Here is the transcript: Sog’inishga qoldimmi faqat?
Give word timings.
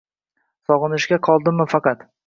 Sog’inishga 0.71 1.21
qoldimmi 1.31 1.71
faqat? 1.77 2.07